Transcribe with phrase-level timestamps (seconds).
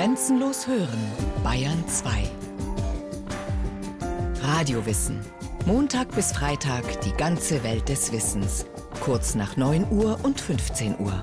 [0.00, 0.98] Grenzenlos hören,
[1.44, 2.30] Bayern 2.
[4.40, 5.20] Radiowissen.
[5.66, 8.64] Montag bis Freitag die ganze Welt des Wissens.
[9.00, 11.22] Kurz nach 9 Uhr und 15 Uhr.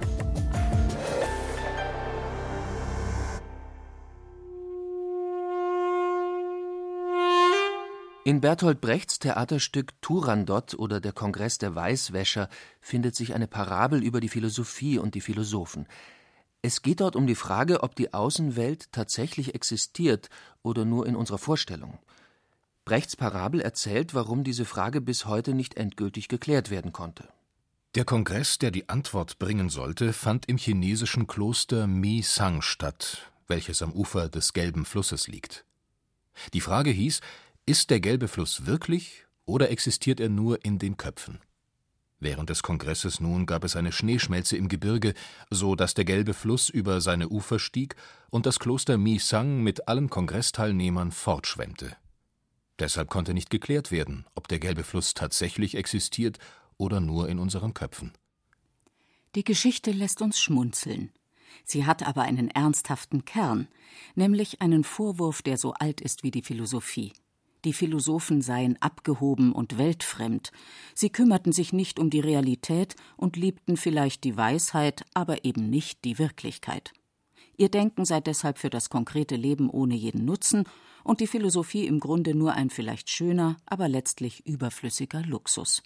[8.25, 12.47] In Bertolt Brechts Theaterstück Turandot oder der Kongress der Weißwäscher
[12.79, 15.87] findet sich eine Parabel über die Philosophie und die Philosophen.
[16.62, 20.30] Es geht dort um die Frage, ob die Außenwelt tatsächlich existiert
[20.63, 21.99] oder nur in unserer Vorstellung.
[22.84, 27.27] Brechts Parabel erzählt, warum diese Frage bis heute nicht endgültig geklärt werden konnte.
[27.96, 33.82] Der Kongress, der die Antwort bringen sollte, fand im chinesischen Kloster Mi Sang statt, welches
[33.82, 35.66] am Ufer des Gelben Flusses liegt.
[36.54, 37.21] Die Frage hieß,
[37.66, 41.40] ist der gelbe Fluss wirklich oder existiert er nur in den Köpfen?
[42.20, 45.13] Während des Kongresses nun gab es eine Schneeschmelze im Gebirge,
[45.52, 47.95] so dass der gelbe Fluss über seine Ufer stieg
[48.31, 51.96] und das Kloster Mi Sang mit allen Kongressteilnehmern fortschwemmte.
[52.79, 56.40] Deshalb konnte nicht geklärt werden, ob der gelbe Fluss tatsächlich existiert
[56.77, 58.13] oder nur in unseren Köpfen.
[59.35, 61.12] Die Geschichte lässt uns schmunzeln.
[61.65, 63.68] Sie hat aber einen ernsthaften Kern,
[64.15, 67.13] nämlich einen Vorwurf, der so alt ist wie die Philosophie
[67.66, 70.52] die Philosophen seien abgehoben und weltfremd,
[70.94, 76.03] sie kümmerten sich nicht um die Realität und liebten vielleicht die Weisheit, aber eben nicht
[76.05, 76.94] die Wirklichkeit.
[77.58, 80.66] Ihr Denken sei deshalb für das konkrete Leben ohne jeden Nutzen
[81.03, 85.81] und die Philosophie im Grunde nur ein vielleicht schöner, aber letztlich überflüssiger Luxus.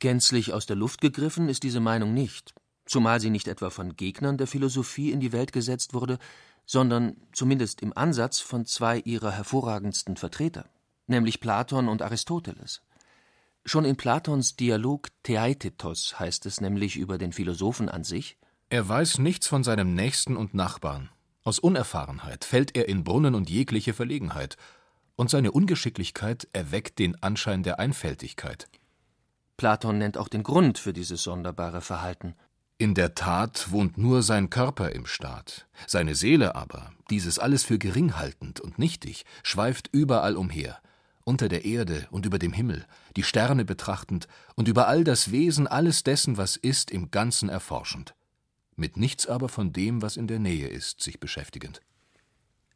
[0.00, 4.36] Gänzlich aus der Luft gegriffen ist diese Meinung nicht, zumal sie nicht etwa von Gegnern
[4.36, 6.18] der Philosophie in die Welt gesetzt wurde,
[6.66, 10.68] sondern zumindest im Ansatz von zwei ihrer hervorragendsten Vertreter
[11.08, 12.82] nämlich Platon und Aristoteles.
[13.64, 18.38] Schon in Platons Dialog Theaitetos heißt es nämlich über den Philosophen an sich:
[18.70, 21.10] Er weiß nichts von seinem Nächsten und Nachbarn.
[21.44, 24.56] Aus Unerfahrenheit fällt er in Brunnen und jegliche Verlegenheit,
[25.16, 28.68] und seine Ungeschicklichkeit erweckt den Anschein der Einfältigkeit.
[29.56, 32.34] Platon nennt auch den Grund für dieses sonderbare Verhalten.
[32.78, 37.78] In der Tat wohnt nur sein Körper im Staat, seine Seele aber, dieses alles für
[37.78, 40.80] gering haltend und nichtig, schweift überall umher,
[41.28, 45.66] unter der Erde und über dem Himmel, die Sterne betrachtend und über all das Wesen
[45.66, 48.14] alles dessen, was ist, im Ganzen erforschend,
[48.76, 51.82] mit nichts aber von dem, was in der Nähe ist, sich beschäftigend.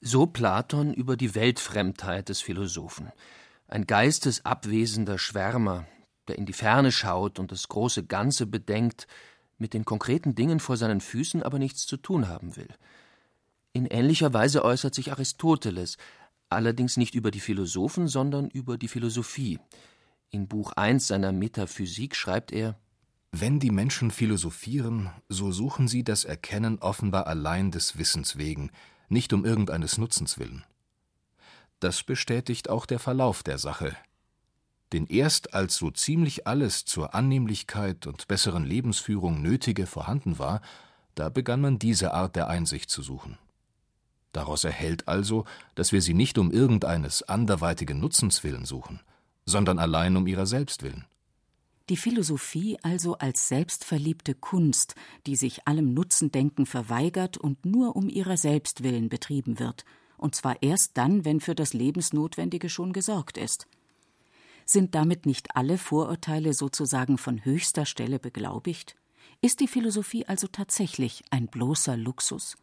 [0.03, 3.11] So Platon über die Weltfremdheit des Philosophen,
[3.69, 5.87] ein geistesabwesender Schwärmer,
[6.29, 9.07] der in die Ferne schaut und das große Ganze bedenkt,
[9.57, 12.69] mit den konkreten Dingen vor seinen Füßen aber nichts zu tun haben will.
[13.73, 15.97] In ähnlicher Weise äußert sich Aristoteles,
[16.55, 19.59] allerdings nicht über die Philosophen, sondern über die Philosophie.
[20.31, 22.79] In Buch 1 seiner Metaphysik schreibt er
[23.33, 28.71] Wenn die Menschen philosophieren, so suchen sie das Erkennen offenbar allein des Wissens wegen,
[29.09, 30.65] nicht um irgendeines Nutzens willen.
[31.81, 33.97] Das bestätigt auch der Verlauf der Sache.
[34.93, 40.61] Denn erst als so ziemlich alles zur Annehmlichkeit und besseren Lebensführung Nötige vorhanden war,
[41.15, 43.39] da begann man diese Art der Einsicht zu suchen.
[44.33, 45.45] Daraus erhellt also,
[45.75, 49.01] dass wir sie nicht um irgendeines anderweitigen Nutzens willen suchen,
[49.45, 51.05] sondern allein um ihrer selbst willen.
[51.89, 54.95] Die Philosophie also als selbstverliebte Kunst,
[55.27, 59.85] die sich allem Nutzendenken verweigert und nur um ihrer selbst willen betrieben wird,
[60.17, 63.67] und zwar erst dann, wenn für das Lebensnotwendige schon gesorgt ist.
[64.65, 68.95] Sind damit nicht alle Vorurteile sozusagen von höchster Stelle beglaubigt?
[69.41, 72.57] Ist die Philosophie also tatsächlich ein bloßer Luxus?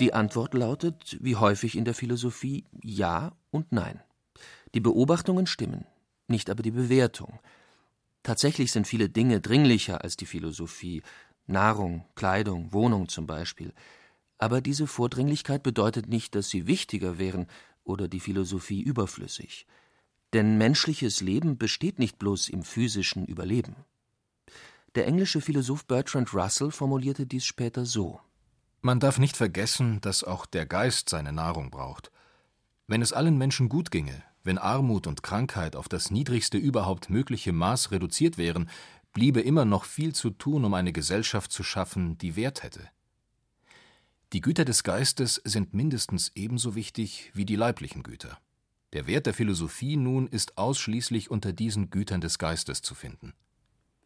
[0.00, 4.02] Die Antwort lautet, wie häufig in der Philosophie, ja und nein.
[4.74, 5.86] Die Beobachtungen stimmen,
[6.28, 7.40] nicht aber die Bewertung.
[8.22, 11.02] Tatsächlich sind viele Dinge dringlicher als die Philosophie,
[11.46, 13.72] Nahrung, Kleidung, Wohnung zum Beispiel.
[14.36, 17.46] Aber diese Vordringlichkeit bedeutet nicht, dass sie wichtiger wären
[17.82, 19.66] oder die Philosophie überflüssig.
[20.34, 23.76] Denn menschliches Leben besteht nicht bloß im physischen Überleben.
[24.94, 28.20] Der englische Philosoph Bertrand Russell formulierte dies später so
[28.86, 32.12] man darf nicht vergessen, dass auch der Geist seine Nahrung braucht.
[32.86, 37.52] Wenn es allen Menschen gut ginge, wenn Armut und Krankheit auf das niedrigste überhaupt mögliche
[37.52, 38.70] Maß reduziert wären,
[39.12, 42.88] bliebe immer noch viel zu tun, um eine Gesellschaft zu schaffen, die Wert hätte.
[44.32, 48.38] Die Güter des Geistes sind mindestens ebenso wichtig wie die leiblichen Güter.
[48.92, 53.34] Der Wert der Philosophie nun ist ausschließlich unter diesen Gütern des Geistes zu finden.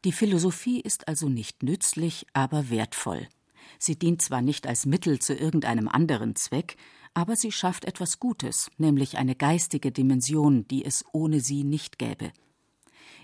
[0.07, 3.29] Die Philosophie ist also nicht nützlich, aber wertvoll.
[3.79, 6.77] Sie dient zwar nicht als Mittel zu irgendeinem anderen Zweck,
[7.15, 12.33] aber sie schafft etwas Gutes, nämlich eine geistige Dimension, die es ohne sie nicht gäbe.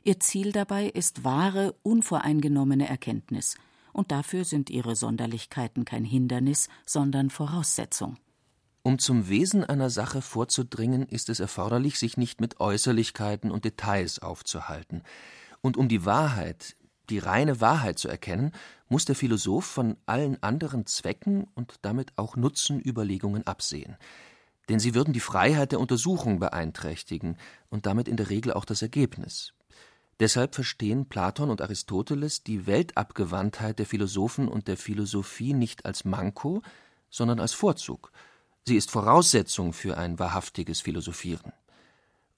[0.03, 3.57] Ihr Ziel dabei ist wahre, unvoreingenommene Erkenntnis,
[3.93, 8.19] und dafür sind ihre Sonderlichkeiten kein Hindernis, sondern Voraussetzung.
[8.83, 14.21] Um zum Wesen einer Sache vorzudringen, ist es erforderlich, sich nicht mit Äußerlichkeiten und Details
[14.21, 15.03] aufzuhalten.
[15.61, 16.77] Und um die Wahrheit,
[17.11, 18.53] die reine Wahrheit zu erkennen,
[18.89, 23.97] muss der Philosoph von allen anderen Zwecken und damit auch Nutzenüberlegungen absehen.
[24.69, 27.37] Denn sie würden die Freiheit der Untersuchung beeinträchtigen
[27.69, 29.53] und damit in der Regel auch das Ergebnis.
[30.19, 36.63] Deshalb verstehen Platon und Aristoteles die Weltabgewandtheit der Philosophen und der Philosophie nicht als Manko,
[37.11, 38.13] sondern als Vorzug.
[38.65, 41.53] Sie ist Voraussetzung für ein wahrhaftiges Philosophieren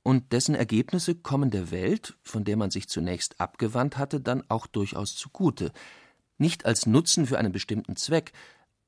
[0.08, 4.66] und dessen Ergebnisse kommen der Welt, von der man sich zunächst abgewandt hatte, dann auch
[4.66, 5.70] durchaus zugute,
[6.38, 8.32] nicht als Nutzen für einen bestimmten Zweck,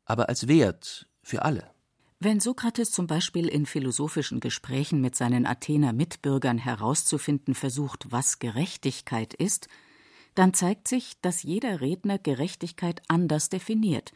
[0.05, 1.71] aber als Wert für alle.
[2.23, 9.33] Wenn Sokrates zum Beispiel in philosophischen Gesprächen mit seinen Athener Mitbürgern herauszufinden versucht, was Gerechtigkeit
[9.33, 9.69] ist,
[10.35, 14.13] dann zeigt sich, dass jeder Redner Gerechtigkeit anders definiert,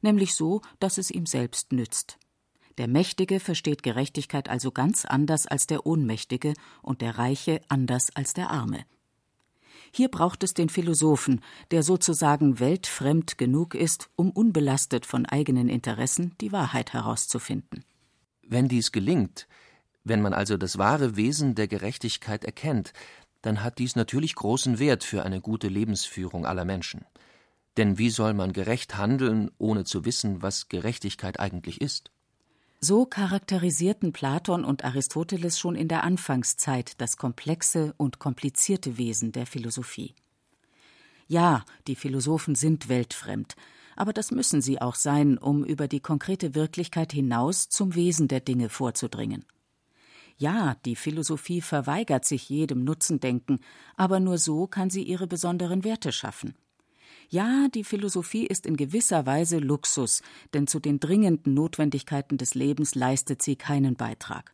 [0.00, 2.18] nämlich so, dass es ihm selbst nützt.
[2.78, 8.32] Der Mächtige versteht Gerechtigkeit also ganz anders als der Ohnmächtige und der Reiche anders als
[8.32, 8.84] der Arme.
[9.92, 11.40] Hier braucht es den Philosophen,
[11.70, 17.84] der sozusagen weltfremd genug ist, um unbelastet von eigenen Interessen die Wahrheit herauszufinden.
[18.46, 19.46] Wenn dies gelingt,
[20.04, 22.92] wenn man also das wahre Wesen der Gerechtigkeit erkennt,
[23.42, 27.04] dann hat dies natürlich großen Wert für eine gute Lebensführung aller Menschen.
[27.76, 32.10] Denn wie soll man gerecht handeln, ohne zu wissen, was Gerechtigkeit eigentlich ist?
[32.82, 39.44] So charakterisierten Platon und Aristoteles schon in der Anfangszeit das komplexe und komplizierte Wesen der
[39.44, 40.14] Philosophie.
[41.28, 43.54] Ja, die Philosophen sind weltfremd,
[43.96, 48.40] aber das müssen sie auch sein, um über die konkrete Wirklichkeit hinaus zum Wesen der
[48.40, 49.44] Dinge vorzudringen.
[50.38, 53.60] Ja, die Philosophie verweigert sich jedem Nutzendenken,
[53.94, 56.54] aber nur so kann sie ihre besonderen Werte schaffen.
[57.32, 60.20] Ja, die Philosophie ist in gewisser Weise Luxus,
[60.52, 64.52] denn zu den dringenden Notwendigkeiten des Lebens leistet sie keinen Beitrag.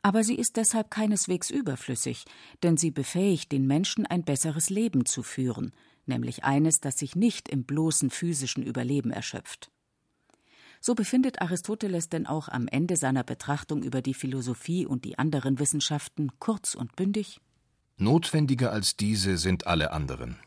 [0.00, 2.24] Aber sie ist deshalb keineswegs überflüssig,
[2.62, 5.72] denn sie befähigt den Menschen ein besseres Leben zu führen,
[6.06, 9.70] nämlich eines, das sich nicht im bloßen physischen Überleben erschöpft.
[10.80, 15.58] So befindet Aristoteles denn auch am Ende seiner Betrachtung über die Philosophie und die anderen
[15.58, 17.38] Wissenschaften kurz und bündig
[17.98, 20.38] Notwendiger als diese sind alle anderen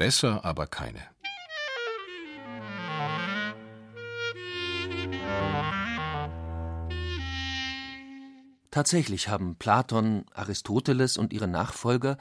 [0.00, 1.02] besser aber keine.
[8.70, 12.16] Tatsächlich haben Platon, Aristoteles und ihre Nachfolger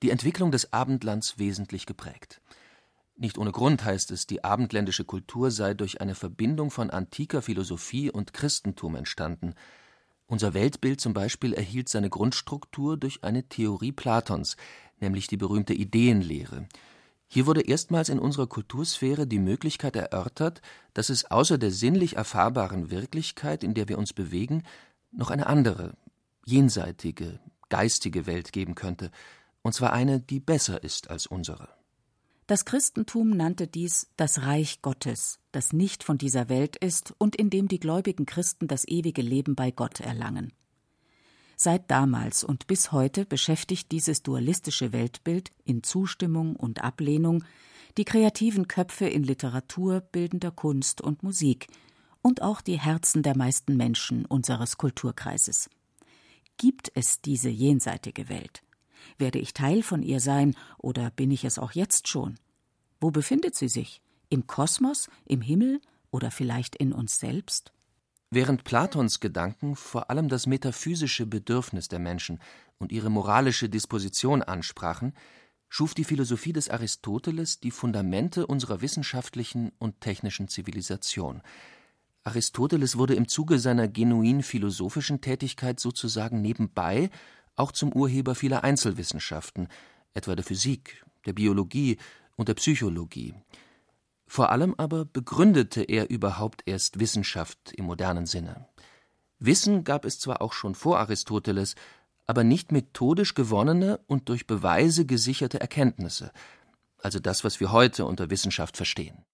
[0.00, 2.40] die Entwicklung des Abendlands wesentlich geprägt.
[3.14, 8.10] Nicht ohne Grund heißt es, die abendländische Kultur sei durch eine Verbindung von antiker Philosophie
[8.10, 9.54] und Christentum entstanden.
[10.28, 14.56] Unser Weltbild zum Beispiel erhielt seine Grundstruktur durch eine Theorie Platons,
[14.98, 16.66] nämlich die berühmte Ideenlehre,
[17.28, 20.62] hier wurde erstmals in unserer Kultursphäre die Möglichkeit erörtert,
[20.94, 24.62] dass es außer der sinnlich erfahrbaren Wirklichkeit, in der wir uns bewegen,
[25.12, 25.92] noch eine andere,
[26.46, 27.38] jenseitige,
[27.68, 29.10] geistige Welt geben könnte,
[29.60, 31.68] und zwar eine, die besser ist als unsere.
[32.46, 37.50] Das Christentum nannte dies das Reich Gottes, das nicht von dieser Welt ist und in
[37.50, 40.54] dem die gläubigen Christen das ewige Leben bei Gott erlangen.
[41.60, 47.42] Seit damals und bis heute beschäftigt dieses dualistische Weltbild in Zustimmung und Ablehnung
[47.96, 51.66] die kreativen Köpfe in Literatur, bildender Kunst und Musik
[52.22, 55.68] und auch die Herzen der meisten Menschen unseres Kulturkreises.
[56.58, 58.62] Gibt es diese jenseitige Welt?
[59.18, 62.38] Werde ich Teil von ihr sein oder bin ich es auch jetzt schon?
[63.00, 64.00] Wo befindet sie sich?
[64.28, 65.80] Im Kosmos, im Himmel
[66.12, 67.72] oder vielleicht in uns selbst?
[68.30, 72.40] Während Platons Gedanken vor allem das metaphysische Bedürfnis der Menschen
[72.76, 75.14] und ihre moralische Disposition ansprachen,
[75.70, 81.40] schuf die Philosophie des Aristoteles die Fundamente unserer wissenschaftlichen und technischen Zivilisation.
[82.22, 87.08] Aristoteles wurde im Zuge seiner genuin philosophischen Tätigkeit sozusagen nebenbei
[87.56, 89.68] auch zum Urheber vieler Einzelwissenschaften,
[90.12, 91.96] etwa der Physik, der Biologie
[92.36, 93.34] und der Psychologie.
[94.28, 98.66] Vor allem aber begründete er überhaupt erst Wissenschaft im modernen Sinne.
[99.38, 101.74] Wissen gab es zwar auch schon vor Aristoteles,
[102.26, 106.30] aber nicht methodisch gewonnene und durch Beweise gesicherte Erkenntnisse,
[106.98, 109.24] also das, was wir heute unter Wissenschaft verstehen.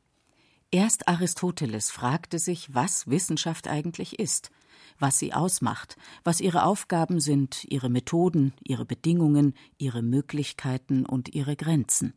[0.71, 4.51] Erst Aristoteles fragte sich, was Wissenschaft eigentlich ist,
[4.99, 11.57] was sie ausmacht, was ihre Aufgaben sind, ihre Methoden, ihre Bedingungen, ihre Möglichkeiten und ihre
[11.57, 12.15] Grenzen.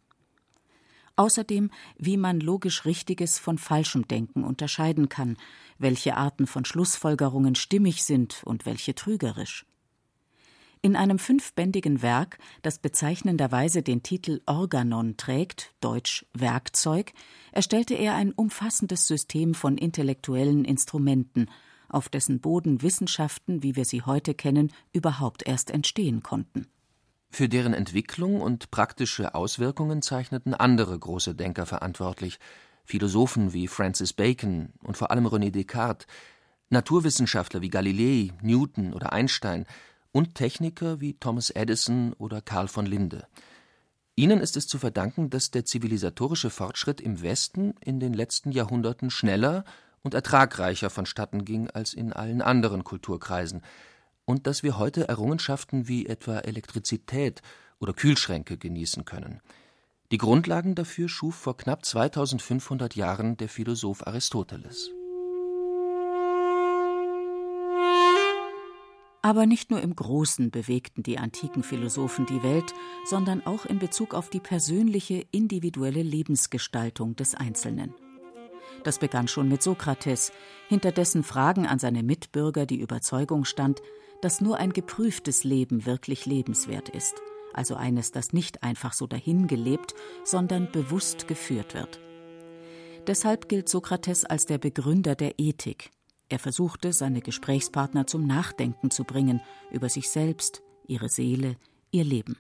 [1.18, 5.36] Außerdem, wie man logisch Richtiges von falschem Denken unterscheiden kann,
[5.80, 9.66] welche Arten von Schlussfolgerungen stimmig sind und welche trügerisch.
[10.84, 17.14] In einem fünfbändigen Werk, das bezeichnenderweise den Titel Organon trägt, deutsch Werkzeug,
[17.52, 21.50] erstellte er ein umfassendes System von intellektuellen Instrumenten,
[21.90, 26.68] auf dessen Boden Wissenschaften, wie wir sie heute kennen, überhaupt erst entstehen konnten.
[27.30, 32.40] Für deren Entwicklung und praktische Auswirkungen zeichneten andere große Denker verantwortlich,
[32.84, 36.08] Philosophen wie Francis Bacon und vor allem René Descartes,
[36.70, 39.66] Naturwissenschaftler wie Galilei, Newton oder Einstein
[40.12, 43.28] und Techniker wie Thomas Edison oder Karl von Linde.
[44.16, 49.10] Ihnen ist es zu verdanken, dass der zivilisatorische Fortschritt im Westen in den letzten Jahrhunderten
[49.12, 49.64] schneller
[50.02, 53.62] und ertragreicher vonstatten ging als in allen anderen Kulturkreisen
[54.28, 57.42] und dass wir heute Errungenschaften wie etwa Elektrizität
[57.80, 59.40] oder Kühlschränke genießen können.
[60.12, 64.92] Die Grundlagen dafür schuf vor knapp 2500 Jahren der Philosoph Aristoteles.
[69.22, 72.74] Aber nicht nur im Großen bewegten die antiken Philosophen die Welt,
[73.06, 77.94] sondern auch in Bezug auf die persönliche, individuelle Lebensgestaltung des Einzelnen.
[78.84, 80.32] Das begann schon mit Sokrates,
[80.68, 83.82] hinter dessen Fragen an seine Mitbürger die Überzeugung stand,
[84.22, 87.16] dass nur ein geprüftes Leben wirklich lebenswert ist
[87.58, 92.00] also eines, das nicht einfach so dahingelebt, sondern bewusst geführt wird.
[93.08, 95.92] Deshalb gilt Sokrates als der Begründer der Ethik.
[96.30, 101.56] Er versuchte, seine Gesprächspartner zum Nachdenken zu bringen über sich selbst, ihre Seele,
[101.92, 102.38] ihr Leben.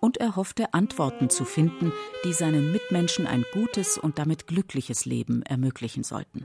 [0.00, 1.92] Und er hoffte, Antworten zu finden,
[2.24, 6.44] die seinen Mitmenschen ein gutes und damit glückliches Leben ermöglichen sollten.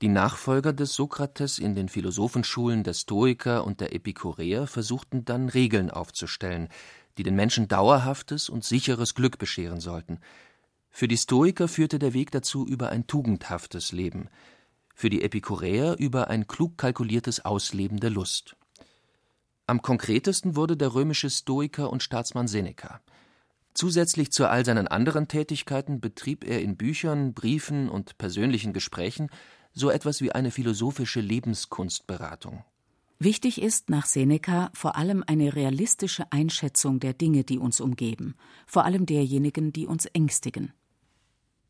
[0.00, 5.90] Die Nachfolger des Sokrates in den Philosophenschulen der Stoiker und der Epikureer versuchten dann Regeln
[5.90, 6.68] aufzustellen,
[7.16, 10.20] die den Menschen dauerhaftes und sicheres Glück bescheren sollten.
[10.88, 14.28] Für die Stoiker führte der Weg dazu über ein tugendhaftes Leben,
[14.94, 18.54] für die Epikureer über ein klug kalkuliertes Ausleben der Lust.
[19.66, 23.00] Am konkretesten wurde der römische Stoiker und Staatsmann Seneca.
[23.74, 29.28] Zusätzlich zu all seinen anderen Tätigkeiten betrieb er in Büchern, Briefen und persönlichen Gesprächen
[29.78, 32.64] so etwas wie eine philosophische Lebenskunstberatung.
[33.20, 38.84] Wichtig ist nach Seneca vor allem eine realistische Einschätzung der Dinge, die uns umgeben, vor
[38.84, 40.72] allem derjenigen, die uns ängstigen.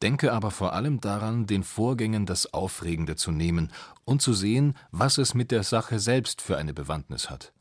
[0.02, 3.72] Denke aber vor allem daran, den Vorgängen das Aufregende zu nehmen
[4.04, 7.52] und zu sehen, was es mit der Sache selbst für eine Bewandtnis hat.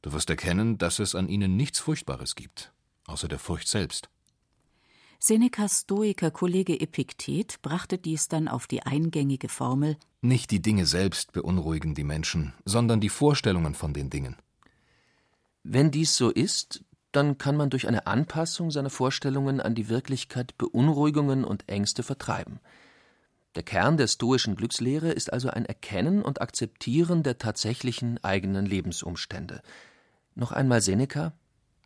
[0.00, 2.72] Du wirst erkennen, dass es an ihnen nichts Furchtbares gibt,
[3.06, 4.08] außer der Furcht selbst.
[5.20, 11.96] Senecas Stoiker-Kollege Epiktet brachte dies dann auf die eingängige Formel: Nicht die Dinge selbst beunruhigen
[11.96, 14.36] die Menschen, sondern die Vorstellungen von den Dingen.
[15.64, 20.56] Wenn dies so ist, dann kann man durch eine Anpassung seiner Vorstellungen an die Wirklichkeit
[20.56, 22.60] Beunruhigungen und Ängste vertreiben.
[23.56, 29.62] Der Kern der stoischen Glückslehre ist also ein Erkennen und Akzeptieren der tatsächlichen eigenen Lebensumstände.
[30.36, 31.32] Noch einmal Seneca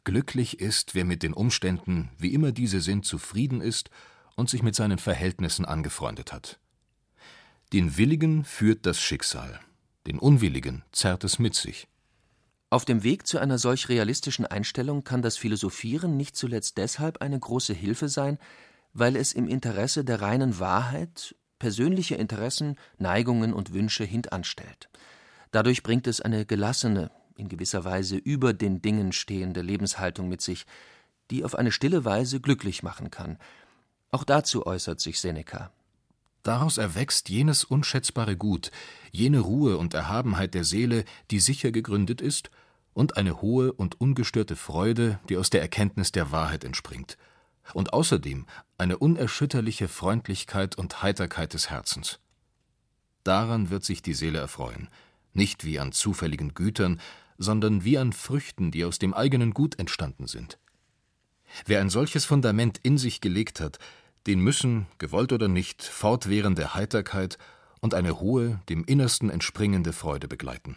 [0.04, 3.90] Glücklich ist, wer mit den Umständen, wie immer diese sind, zufrieden ist
[4.34, 6.58] und sich mit seinen Verhältnissen angefreundet hat.
[7.72, 9.60] Den Willigen führt das Schicksal,
[10.06, 11.88] den Unwilligen zerrt es mit sich.
[12.68, 17.38] Auf dem Weg zu einer solch realistischen Einstellung kann das Philosophieren nicht zuletzt deshalb eine
[17.38, 18.38] große Hilfe sein,
[18.94, 24.88] weil es im Interesse der reinen Wahrheit persönliche Interessen, Neigungen und Wünsche hintanstellt.
[25.50, 27.10] Dadurch bringt es eine gelassene,
[27.42, 30.64] in gewisser Weise über den Dingen stehende Lebenshaltung mit sich,
[31.30, 33.38] die auf eine stille Weise glücklich machen kann.
[34.10, 35.70] Auch dazu äußert sich Seneca.
[36.42, 38.70] Daraus erwächst jenes unschätzbare Gut,
[39.12, 42.50] jene Ruhe und Erhabenheit der Seele, die sicher gegründet ist,
[42.94, 47.16] und eine hohe und ungestörte Freude, die aus der Erkenntnis der Wahrheit entspringt,
[47.74, 48.46] und außerdem
[48.76, 52.18] eine unerschütterliche Freundlichkeit und Heiterkeit des Herzens.
[53.24, 54.88] Daran wird sich die Seele erfreuen,
[55.32, 57.00] nicht wie an zufälligen Gütern,
[57.42, 60.58] sondern wie an Früchten, die aus dem eigenen Gut entstanden sind.
[61.66, 63.78] Wer ein solches Fundament in sich gelegt hat,
[64.26, 67.38] den müssen, gewollt oder nicht, fortwährende Heiterkeit
[67.80, 70.76] und eine hohe, dem Innersten entspringende Freude begleiten.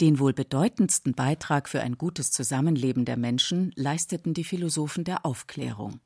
[0.00, 6.00] Den wohl bedeutendsten Beitrag für ein gutes Zusammenleben der Menschen leisteten die Philosophen der Aufklärung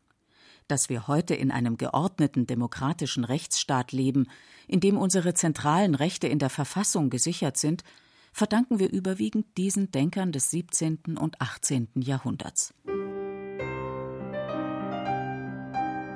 [0.71, 4.29] dass wir heute in einem geordneten demokratischen Rechtsstaat leben,
[4.69, 7.83] in dem unsere zentralen Rechte in der Verfassung gesichert sind,
[8.33, 11.19] verdanken wir überwiegend diesen Denkern des 17.
[11.19, 11.89] und 18.
[11.97, 12.75] Jahrhunderts.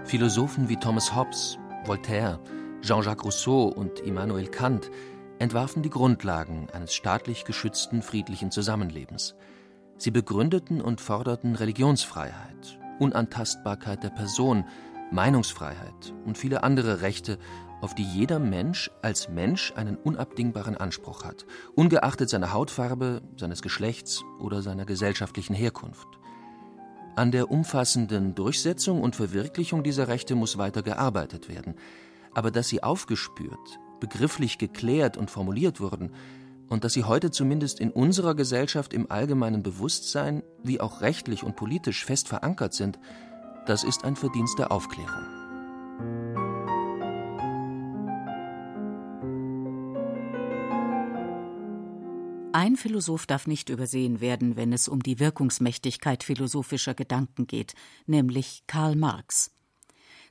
[0.04, 2.40] Philosophen wie Thomas Hobbes, Voltaire,
[2.82, 4.90] Jean-Jacques Rousseau und Immanuel Kant
[5.38, 9.34] entwarfen die Grundlagen eines staatlich geschützten friedlichen Zusammenlebens.
[9.96, 14.64] Sie begründeten und forderten Religionsfreiheit, Unantastbarkeit der Person,
[15.10, 17.38] Meinungsfreiheit und viele andere Rechte,
[17.80, 24.24] auf die jeder Mensch als Mensch einen unabdingbaren Anspruch hat, ungeachtet seiner Hautfarbe, seines Geschlechts
[24.40, 26.06] oder seiner gesellschaftlichen Herkunft.
[27.16, 31.74] An der umfassenden Durchsetzung und Verwirklichung dieser Rechte muss weiter gearbeitet werden,
[32.32, 36.12] aber dass sie aufgespürt, begrifflich geklärt und formuliert wurden,
[36.68, 41.56] und dass sie heute zumindest in unserer Gesellschaft im allgemeinen Bewusstsein wie auch rechtlich und
[41.56, 42.98] politisch fest verankert sind,
[43.66, 45.24] das ist ein Verdienst der Aufklärung.
[52.52, 57.74] Ein Philosoph darf nicht übersehen werden, wenn es um die Wirkungsmächtigkeit philosophischer Gedanken geht,
[58.06, 59.53] nämlich Karl Marx.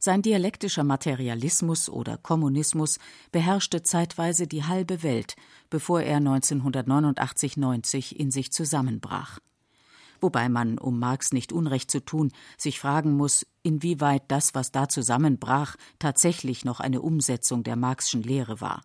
[0.06, 3.00] Sein dialektischer Materialismus oder Kommunismus
[3.32, 5.38] beherrschte zeitweise die halbe Welt,
[5.70, 9.40] bevor er 1989-90 in sich zusammenbrach.
[10.20, 14.90] Wobei man, um Marx nicht Unrecht zu tun, sich fragen muss, inwieweit das, was da
[14.90, 18.84] zusammenbrach, tatsächlich noch eine Umsetzung der Marxschen Lehre war.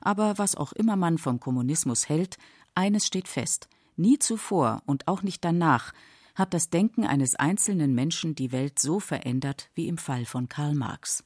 [0.00, 2.38] Aber was auch immer man vom Kommunismus hält,
[2.74, 3.68] eines steht fest:
[3.98, 5.92] Nie zuvor und auch nicht danach
[6.34, 10.74] hat das Denken eines einzelnen Menschen die Welt so verändert wie im Fall von Karl
[10.74, 11.24] Marx.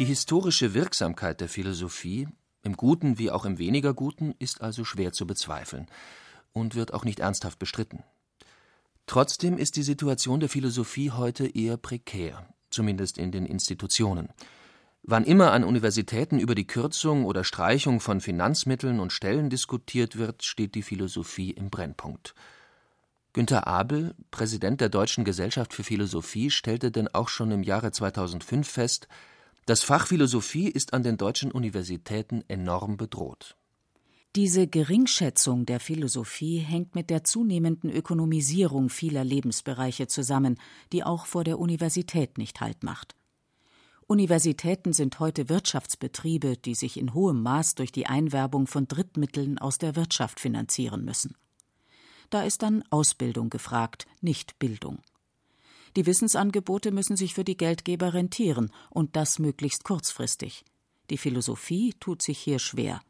[0.00, 2.26] Die historische Wirksamkeit der Philosophie,
[2.62, 5.88] im Guten wie auch im weniger Guten, ist also schwer zu bezweifeln
[6.52, 8.02] und wird auch nicht ernsthaft bestritten.
[9.04, 14.28] Trotzdem ist die Situation der Philosophie heute eher prekär, zumindest in den Institutionen.
[15.02, 20.42] Wann immer an Universitäten über die Kürzung oder Streichung von Finanzmitteln und Stellen diskutiert wird,
[20.44, 22.34] steht die Philosophie im Brennpunkt.
[23.32, 28.68] Günter Abel, Präsident der Deutschen Gesellschaft für Philosophie, stellte denn auch schon im Jahre 2005
[28.68, 29.08] fest,
[29.66, 33.56] das Fach Philosophie ist an den deutschen Universitäten enorm bedroht.
[34.36, 40.56] Diese Geringschätzung der Philosophie hängt mit der zunehmenden Ökonomisierung vieler Lebensbereiche zusammen,
[40.92, 43.16] die auch vor der Universität nicht Halt macht.
[44.06, 49.78] Universitäten sind heute Wirtschaftsbetriebe, die sich in hohem Maß durch die Einwerbung von Drittmitteln aus
[49.78, 51.34] der Wirtschaft finanzieren müssen.
[52.28, 55.00] Da ist dann Ausbildung gefragt, nicht Bildung.
[55.96, 60.64] Die Wissensangebote müssen sich für die Geldgeber rentieren, und das möglichst kurzfristig.
[61.10, 63.00] Die Philosophie tut sich hier schwer.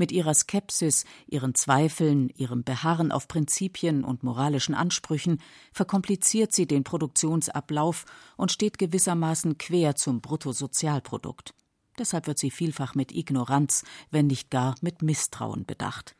[0.00, 5.40] Mit ihrer Skepsis, ihren Zweifeln, ihrem Beharren auf Prinzipien und moralischen Ansprüchen
[5.72, 8.04] verkompliziert sie den Produktionsablauf
[8.36, 11.52] und steht gewissermaßen quer zum Bruttosozialprodukt.
[11.98, 16.14] Deshalb wird sie vielfach mit Ignoranz, wenn nicht gar mit Misstrauen bedacht.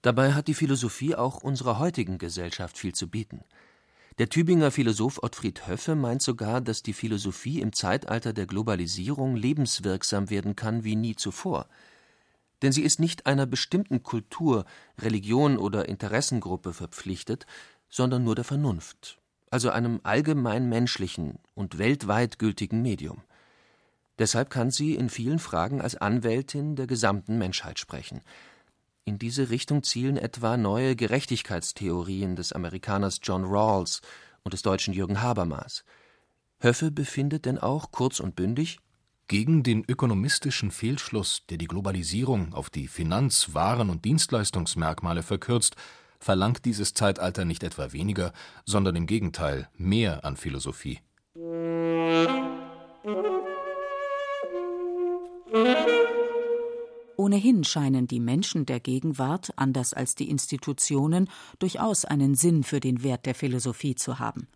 [0.00, 3.44] Dabei hat die Philosophie auch unserer heutigen Gesellschaft viel zu bieten.
[4.18, 10.30] Der Tübinger Philosoph Ottfried Höffe meint sogar, dass die Philosophie im Zeitalter der Globalisierung lebenswirksam
[10.30, 11.68] werden kann wie nie zuvor–
[12.62, 14.64] denn sie ist nicht einer bestimmten Kultur,
[14.98, 17.46] Religion oder Interessengruppe verpflichtet,
[17.88, 19.18] sondern nur der Vernunft,
[19.50, 23.22] also einem allgemein menschlichen und weltweit gültigen Medium.
[24.18, 28.20] Deshalb kann sie in vielen Fragen als Anwältin der gesamten Menschheit sprechen.
[29.04, 34.02] In diese Richtung zielen etwa neue Gerechtigkeitstheorien des Amerikaners John Rawls
[34.44, 35.84] und des deutschen Jürgen Habermas.
[36.58, 38.78] Höffe befindet denn auch kurz und bündig
[39.30, 45.76] gegen den ökonomistischen Fehlschluss, der die Globalisierung auf die Finanz-, Waren- und Dienstleistungsmerkmale verkürzt,
[46.18, 48.32] verlangt dieses Zeitalter nicht etwa weniger,
[48.64, 50.98] sondern im Gegenteil mehr an Philosophie.
[57.16, 63.04] Ohnehin scheinen die Menschen der Gegenwart, anders als die Institutionen, durchaus einen Sinn für den
[63.04, 64.48] Wert der Philosophie zu haben.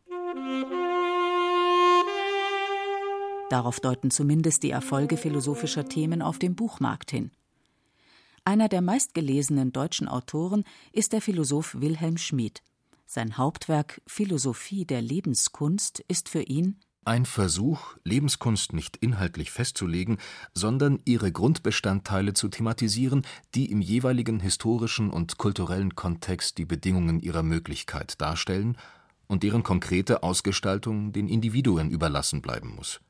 [3.51, 7.31] Darauf deuten zumindest die Erfolge philosophischer Themen auf dem Buchmarkt hin.
[8.45, 12.63] Einer der meistgelesenen deutschen Autoren ist der Philosoph Wilhelm Schmid.
[13.07, 16.77] Sein Hauptwerk Philosophie der Lebenskunst ist für ihn
[17.07, 20.17] ein Versuch, Lebenskunst nicht inhaltlich festzulegen,
[20.55, 27.43] sondern ihre Grundbestandteile zu thematisieren, die im jeweiligen historischen und kulturellen Kontext die Bedingungen ihrer
[27.43, 28.79] Möglichkeit darstellen
[29.27, 33.01] und deren konkrete Ausgestaltung den Individuen überlassen bleiben muss.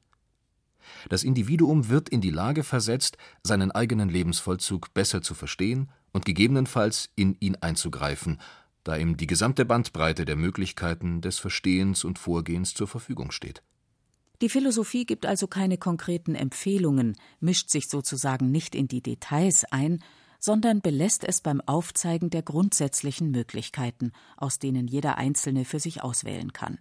[1.09, 7.11] Das Individuum wird in die Lage versetzt, seinen eigenen Lebensvollzug besser zu verstehen und gegebenenfalls
[7.17, 8.39] in ihn einzugreifen,
[8.85, 13.63] da ihm die gesamte Bandbreite der Möglichkeiten des Verstehens und Vorgehens zur Verfügung steht.
[14.43, 20.03] Die Philosophie gibt also keine konkreten Empfehlungen, mischt sich sozusagen nicht in die Details ein,
[20.39, 26.53] sondern belässt es beim Aufzeigen der grundsätzlichen Möglichkeiten, aus denen jeder Einzelne für sich auswählen
[26.53, 26.79] kann.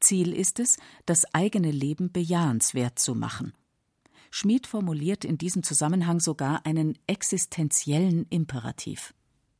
[0.00, 0.76] Ziel ist es,
[1.06, 3.52] das eigene Leben bejahenswert zu machen.
[4.30, 9.14] Schmid formuliert in diesem Zusammenhang sogar einen existenziellen Imperativ.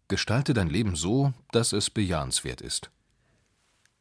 [0.09, 2.91] Gestalte dein Leben so, dass es bejahenswert ist.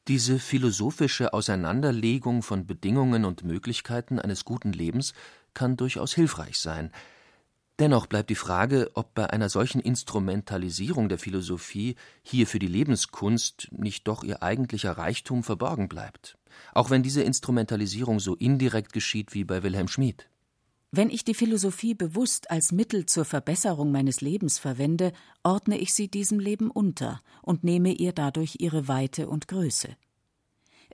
[0.08, 5.14] Diese philosophische Auseinanderlegung von Bedingungen und Möglichkeiten eines guten Lebens
[5.54, 6.92] kann durchaus hilfreich sein.
[7.84, 13.68] Dennoch bleibt die Frage, ob bei einer solchen Instrumentalisierung der Philosophie hier für die Lebenskunst
[13.74, 16.38] nicht doch ihr eigentlicher Reichtum verborgen bleibt,
[16.74, 20.30] auch wenn diese Instrumentalisierung so indirekt geschieht wie bei Wilhelm Schmid.
[20.92, 25.12] Wenn ich die Philosophie bewusst als Mittel zur Verbesserung meines Lebens verwende,
[25.44, 29.90] ordne ich sie diesem Leben unter und nehme ihr dadurch ihre Weite und Größe.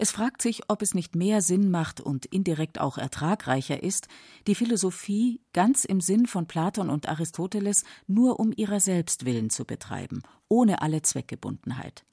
[0.02, 4.08] Es fragt sich, ob es nicht mehr Sinn macht und indirekt auch ertragreicher ist,
[4.48, 9.66] die Philosophie ganz im Sinn von Platon und Aristoteles nur um ihrer selbst willen zu
[9.66, 12.06] betreiben, ohne alle Zweckgebundenheit.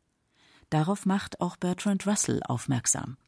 [0.68, 3.18] Darauf macht auch Bertrand Russell aufmerksam.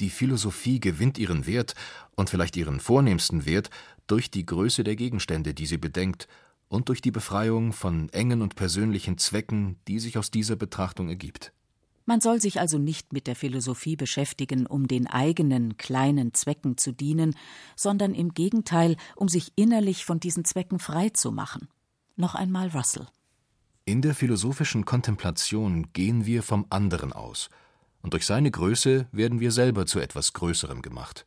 [0.00, 1.76] Die Philosophie gewinnt ihren Wert
[2.16, 3.70] und vielleicht ihren vornehmsten Wert
[4.08, 6.26] durch die Größe der Gegenstände, die sie bedenkt,
[6.66, 11.52] und durch die Befreiung von engen und persönlichen Zwecken, die sich aus dieser Betrachtung ergibt.
[12.04, 16.92] Man soll sich also nicht mit der Philosophie beschäftigen, um den eigenen kleinen Zwecken zu
[16.92, 17.36] dienen,
[17.76, 21.68] sondern im Gegenteil, um sich innerlich von diesen Zwecken frei zu machen.
[22.16, 23.06] Noch einmal Russell.
[23.84, 27.48] In der philosophischen Kontemplation gehen wir vom anderen aus–
[28.02, 31.24] und durch seine Größe werden wir selber zu etwas Größerem gemacht.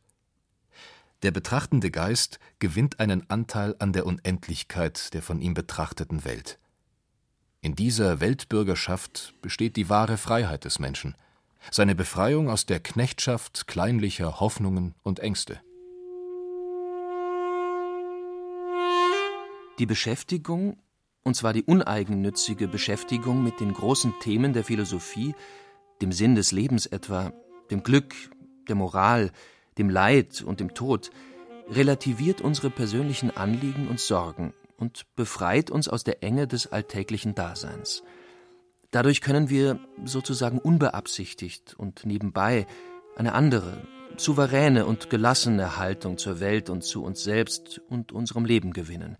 [1.22, 6.58] Der betrachtende Geist gewinnt einen Anteil an der Unendlichkeit der von ihm betrachteten Welt.
[7.66, 11.16] In dieser Weltbürgerschaft besteht die wahre Freiheit des Menschen,
[11.72, 15.60] seine Befreiung aus der Knechtschaft kleinlicher Hoffnungen und Ängste.
[19.80, 20.76] Die Beschäftigung,
[21.24, 25.34] und zwar die uneigennützige Beschäftigung mit den großen Themen der Philosophie,
[26.00, 27.32] dem Sinn des Lebens etwa,
[27.72, 28.14] dem Glück,
[28.68, 29.32] der Moral,
[29.76, 31.10] dem Leid und dem Tod,
[31.68, 38.02] relativiert unsere persönlichen Anliegen und Sorgen und befreit uns aus der Enge des alltäglichen Daseins.
[38.90, 42.66] Dadurch können wir sozusagen unbeabsichtigt und nebenbei
[43.16, 43.86] eine andere,
[44.16, 49.16] souveräne und gelassene Haltung zur Welt und zu uns selbst und unserem Leben gewinnen.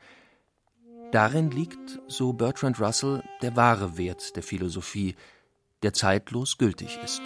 [1.12, 5.14] Darin liegt, so Bertrand Russell, der wahre Wert der Philosophie,
[5.82, 7.22] der zeitlos gültig ist.